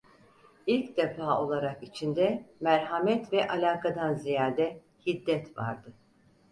İlk 0.67 0.97
defa 0.97 1.41
olarak 1.41 1.83
içinde 1.83 2.45
merhamet 2.59 3.33
ve 3.33 3.47
alakadan 3.47 4.13
ziyade, 4.15 4.79
hiddet 5.07 5.57
vardı. 5.57 5.93